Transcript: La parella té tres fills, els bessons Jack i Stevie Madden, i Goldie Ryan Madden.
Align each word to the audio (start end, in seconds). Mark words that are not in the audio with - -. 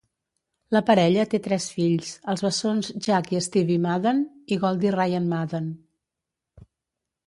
La 0.75 0.79
parella 0.87 1.25
té 1.33 1.39
tres 1.47 1.67
fills, 1.75 2.09
els 2.33 2.43
bessons 2.47 2.91
Jack 3.09 3.31
i 3.37 3.45
Stevie 3.51 3.85
Madden, 3.87 4.27
i 4.57 4.61
Goldie 4.67 4.99
Ryan 5.01 5.33
Madden. 5.39 5.73